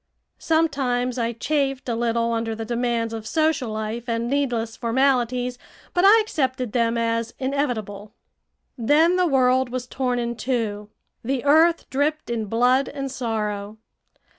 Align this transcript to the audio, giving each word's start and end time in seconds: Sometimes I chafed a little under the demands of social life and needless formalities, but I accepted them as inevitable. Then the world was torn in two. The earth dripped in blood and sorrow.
Sometimes 0.39 1.19
I 1.19 1.31
chafed 1.31 1.87
a 1.87 1.93
little 1.93 2.33
under 2.33 2.55
the 2.55 2.65
demands 2.65 3.13
of 3.13 3.27
social 3.27 3.69
life 3.69 4.09
and 4.09 4.27
needless 4.27 4.75
formalities, 4.75 5.59
but 5.93 6.03
I 6.03 6.19
accepted 6.19 6.71
them 6.71 6.97
as 6.97 7.35
inevitable. 7.37 8.15
Then 8.79 9.15
the 9.15 9.27
world 9.27 9.69
was 9.69 9.85
torn 9.85 10.17
in 10.17 10.35
two. 10.37 10.89
The 11.23 11.45
earth 11.45 11.87
dripped 11.91 12.31
in 12.31 12.45
blood 12.45 12.89
and 12.89 13.11
sorrow. 13.11 13.77